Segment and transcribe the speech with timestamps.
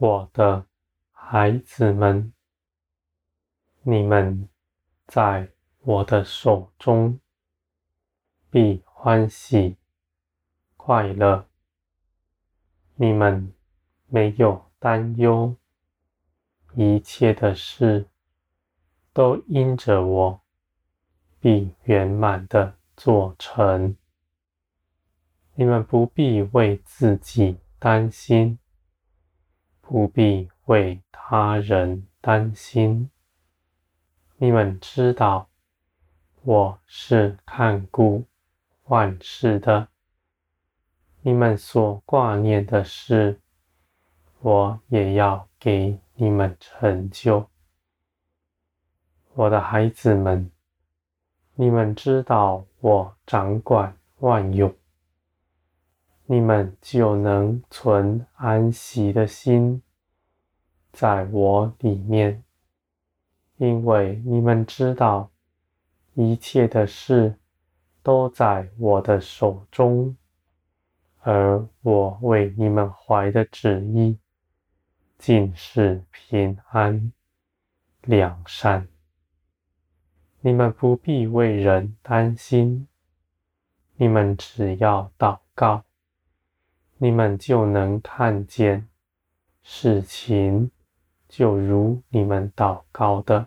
[0.00, 0.64] 我的
[1.10, 2.32] 孩子们，
[3.82, 4.48] 你们
[5.08, 7.18] 在我的手中
[8.48, 9.76] 必欢喜
[10.76, 11.48] 快乐。
[12.94, 13.52] 你们
[14.06, 15.56] 没有担忧，
[16.74, 18.06] 一切的事
[19.12, 20.40] 都因着我
[21.40, 23.96] 必圆满的做成。
[25.56, 28.56] 你们不必为自己担心。
[29.88, 33.08] 不必为他人担心，
[34.36, 35.48] 你们知道
[36.42, 38.26] 我是看顾
[38.84, 39.88] 万事的。
[41.22, 43.40] 你们所挂念的事，
[44.40, 47.48] 我也要给你们成就。
[49.32, 50.50] 我的孩子们，
[51.54, 54.70] 你们知道我掌管万有。
[56.30, 59.82] 你们就能存安息的心，
[60.92, 62.44] 在我里面，
[63.56, 65.30] 因为你们知道
[66.12, 67.38] 一切的事
[68.02, 70.14] 都在我的手中，
[71.20, 74.18] 而我为你们怀的旨意
[75.16, 77.10] 尽是平安
[78.02, 78.86] 良善。
[80.42, 82.86] 你们不必为人担心，
[83.96, 85.87] 你们只要祷告。
[87.00, 88.88] 你们就能看见
[89.62, 90.70] 事情，
[91.28, 93.46] 就如你们祷告的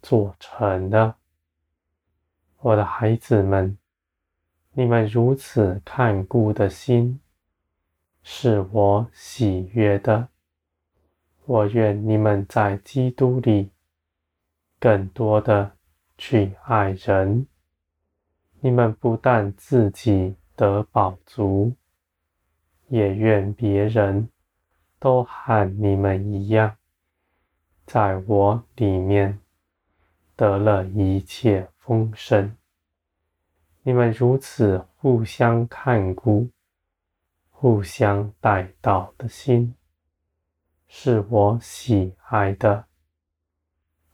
[0.00, 1.16] 做成了。
[2.60, 3.76] 我的孩子们，
[4.72, 7.20] 你们如此看顾的心，
[8.22, 10.28] 是我喜悦的。
[11.44, 13.70] 我愿你们在基督里
[14.80, 15.72] 更多的
[16.16, 17.46] 去爱人。
[18.60, 21.72] 你们不但自己得饱足。
[22.88, 24.28] 也愿别人
[24.98, 26.76] 都和你们一样，
[27.84, 29.38] 在我里面
[30.36, 32.56] 得了一切丰盛。
[33.82, 36.48] 你们如此互相看顾、
[37.50, 39.74] 互相带到的心，
[40.88, 42.84] 是我喜爱的，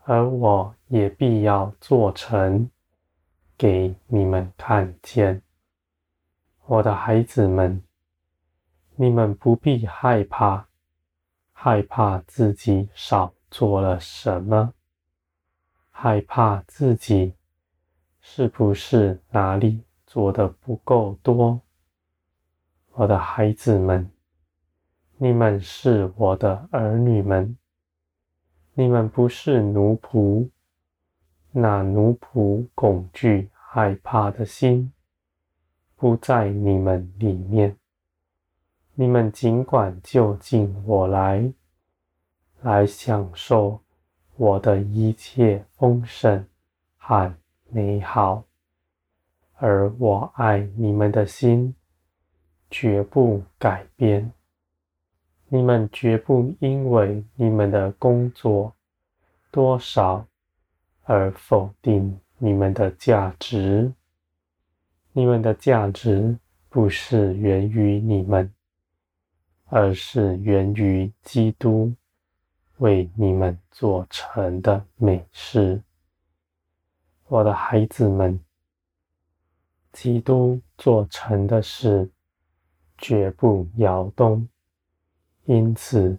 [0.04, 2.70] 而我也必要做成，
[3.56, 5.42] 给你们看见，
[6.66, 7.82] 我的孩子们。
[8.94, 10.66] 你们不必害怕，
[11.52, 14.74] 害怕自己少做了什么，
[15.90, 17.34] 害怕自己
[18.20, 21.60] 是不是哪里做的不够多。
[22.92, 24.10] 我的孩子们，
[25.16, 27.56] 你们是我的儿女们，
[28.74, 30.50] 你们不是奴仆，
[31.50, 34.92] 那奴仆恐惧害怕的心
[35.96, 37.76] 不在你们里面。
[39.02, 41.52] 你们尽管就近我来，
[42.60, 43.80] 来享受
[44.36, 46.46] 我的一切丰盛
[46.96, 47.34] 和
[47.68, 48.44] 美好，
[49.56, 51.74] 而我爱你们的心
[52.70, 54.32] 绝不改变。
[55.48, 58.72] 你们绝不因为你们的工作
[59.50, 60.24] 多少
[61.02, 63.92] 而否定你们的价值。
[65.10, 68.48] 你们的价值不是源于你们。
[69.74, 71.90] 而是源于基督
[72.76, 75.82] 为你们做成的美事，
[77.26, 78.38] 我的孩子们，
[79.90, 82.10] 基督做成的事
[82.98, 84.46] 绝不摇动，
[85.46, 86.18] 因此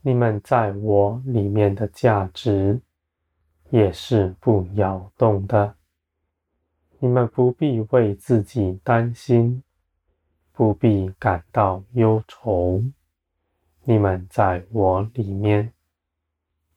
[0.00, 2.80] 你们在我里面的价值
[3.70, 5.72] 也是不摇动的。
[6.98, 9.62] 你们不必为自己担心。
[10.58, 12.82] 不必感到忧愁，
[13.84, 15.72] 你们在我里面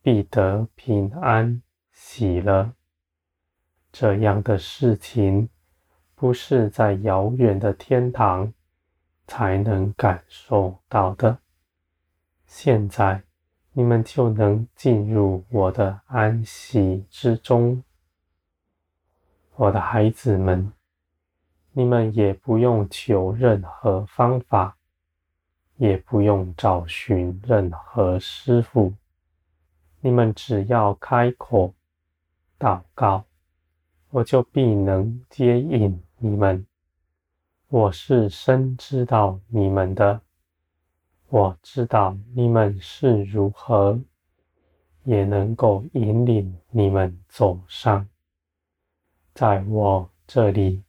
[0.04, 2.74] 必得平安喜乐。
[3.92, 5.50] 这样的事情
[6.14, 8.54] 不是在遥远的天堂
[9.26, 11.40] 才能感受到的，
[12.46, 13.24] 现在
[13.74, 17.84] 你们就能进入我的安息之中，
[19.56, 20.72] 我的孩子们。
[21.74, 24.76] 你们也不用求任何方法，
[25.78, 28.94] 也不用找寻任何师傅，
[30.02, 31.74] 你们只要开口
[32.60, 33.24] 祷告，
[34.10, 36.66] 我就必能接引你们。
[37.70, 40.20] 我是深知道你们的，
[41.30, 43.98] 我知道你们是如何，
[45.06, 48.06] 也能够引领你们走上，
[49.34, 50.84] 在我这里。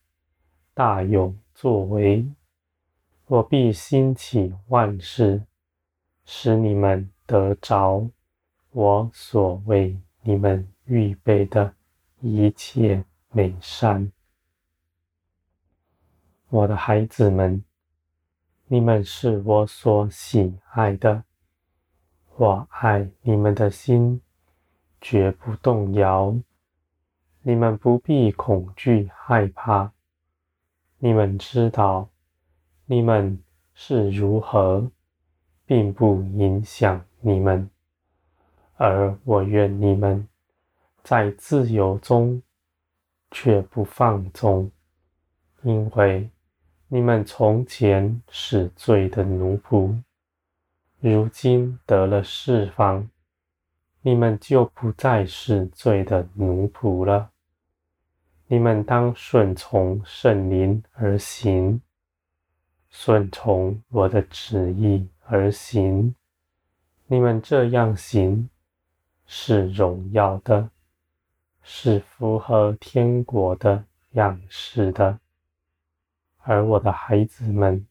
[0.74, 2.26] 大有作为，
[3.26, 5.42] 我必兴起万事，
[6.24, 8.08] 使你们得着
[8.70, 11.74] 我所为你们预备的
[12.20, 14.10] 一切美善。
[16.48, 17.62] 我的孩子们，
[18.66, 21.24] 你们是我所喜爱的，
[22.36, 24.22] 我爱你们的心
[25.02, 26.34] 绝不动摇。
[27.42, 29.92] 你们不必恐惧害怕。
[31.04, 32.08] 你们知道，
[32.86, 33.36] 你们
[33.74, 34.88] 是如何，
[35.66, 37.68] 并不影响你们，
[38.76, 40.28] 而我愿你们
[41.02, 42.40] 在自由中，
[43.32, 44.70] 却不放纵，
[45.62, 46.30] 因为。
[46.86, 49.98] 你们从前是罪的奴仆，
[51.00, 53.08] 如今得了释放，
[54.02, 57.30] 你们就不再是罪的奴仆了。
[58.52, 61.80] 你们当顺从圣灵而行，
[62.90, 66.14] 顺从我的旨意而行。
[67.06, 68.50] 你们这样行
[69.24, 70.68] 是荣耀的，
[71.62, 75.18] 是符合天国的样式的。
[76.42, 77.86] 而我的孩子们，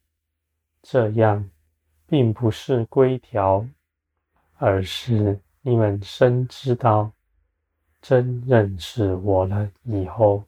[0.84, 1.50] 这样
[2.06, 3.66] 并不是规条，
[4.58, 7.12] 而是你们深知道、
[8.00, 10.44] 真认识我了以后，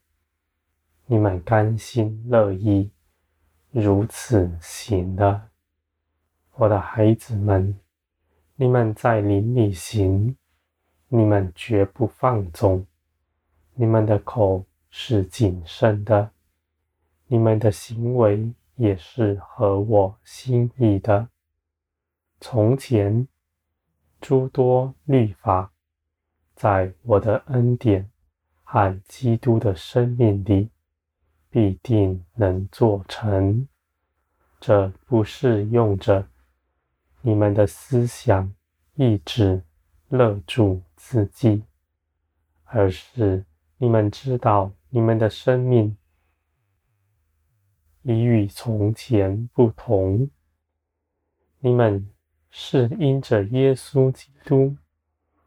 [1.05, 2.89] 你们甘心乐意
[3.71, 5.49] 如此行的。
[6.53, 7.77] 我的孩子们，
[8.55, 10.35] 你们在林里行，
[11.09, 12.85] 你们绝不放纵，
[13.73, 16.31] 你们的口是谨慎的。
[17.27, 21.27] 你们的行为也是合我心意的。
[22.39, 23.27] 从前
[24.21, 25.73] 诸多律法，
[26.55, 28.09] 在我的恩典
[28.63, 30.69] 和基督的生命里，
[31.53, 33.67] 必定能做成。
[34.59, 36.27] 这不是用着
[37.21, 38.51] 你们的思想
[38.95, 39.61] 意志
[40.07, 41.63] 勒住自己，
[42.63, 43.45] 而是
[43.77, 45.95] 你们知道你们的生命。
[48.01, 50.27] 已与从前不同。
[51.59, 52.09] 你们
[52.49, 54.75] 是因着耶稣基督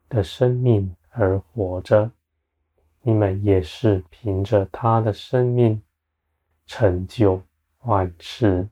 [0.08, 2.12] 的生命而活着，
[3.02, 5.82] 你们也是凭着他的生命
[6.66, 7.42] 成就
[7.82, 8.68] 万事。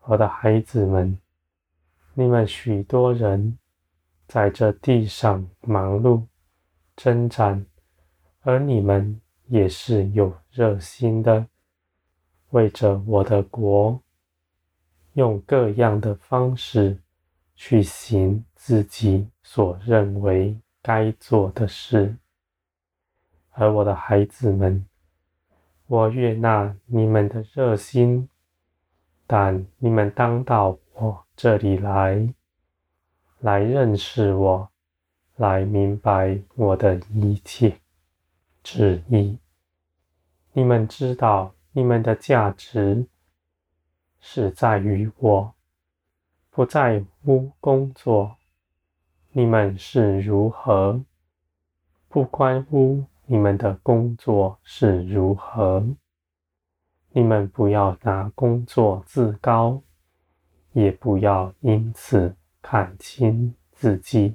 [0.00, 1.18] 我的孩子们，
[2.14, 3.58] 你们许多人
[4.26, 6.24] 在这地上忙碌
[6.96, 7.64] 征战，
[8.40, 11.46] 而你们也是有热心的。
[12.50, 14.02] 为着我的国，
[15.12, 16.98] 用各样的方式
[17.54, 22.16] 去行自己所认为该做的事，
[23.50, 24.82] 而我的孩子们，
[25.88, 28.28] 我悦纳你们的热心，
[29.26, 32.32] 但你们当到我这里来，
[33.40, 34.70] 来认识我，
[35.36, 37.80] 来明白我的一切
[38.62, 39.36] 旨意。
[40.52, 41.52] 你们知道。
[41.72, 43.06] 你们的价值
[44.18, 45.54] 是在于我，
[46.50, 48.36] 不在乎工作。
[49.30, 51.00] 你们是如何，
[52.08, 55.86] 不关乎你们的工作是如何。
[57.10, 59.82] 你们不要拿工作自高，
[60.72, 64.34] 也不要因此看轻自己。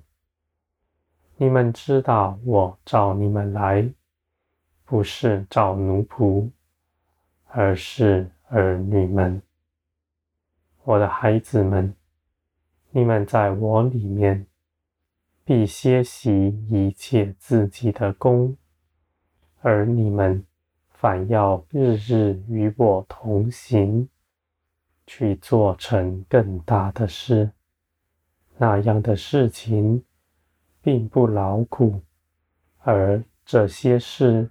[1.37, 3.89] 你们知道，我召你们来，
[4.85, 6.49] 不是召奴仆。
[7.55, 9.41] 而是儿女们，
[10.83, 11.95] 我的孩子们，
[12.89, 14.47] 你们在我里面
[15.43, 18.57] 必歇息一切自己的工，
[19.63, 20.45] 而你们
[20.89, 24.07] 反要日日与我同行，
[25.07, 27.49] 去做成更大的事。
[28.57, 30.03] 那样的事情
[30.81, 32.01] 并不劳苦，
[32.79, 34.49] 而这些事。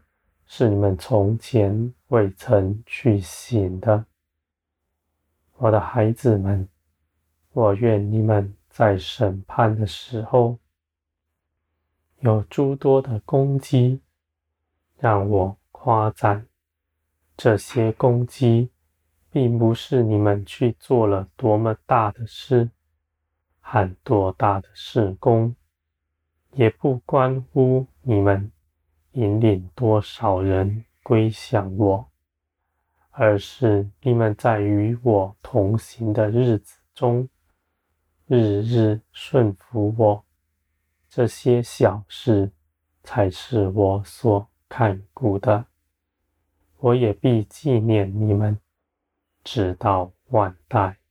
[0.54, 4.04] 是你们从前未曾去行的，
[5.56, 6.68] 我的孩子们，
[7.54, 10.58] 我愿你们在审判的时候
[12.20, 13.98] 有诸多的攻击，
[15.02, 16.46] 让我夸赞。
[17.36, 18.70] 这些功绩
[19.32, 22.70] 并不是你们去做了多么大的事，
[23.60, 25.56] 和多大的事功，
[26.52, 28.52] 也不关乎你们。
[29.14, 32.08] 引领多少人归向我，
[33.10, 37.28] 而是你们在与我同行的日子中，
[38.26, 40.24] 日日顺服我，
[41.08, 42.52] 这些小事
[43.02, 45.66] 才是我所看古的。
[46.78, 48.58] 我也必纪念你们，
[49.44, 51.01] 直到万代。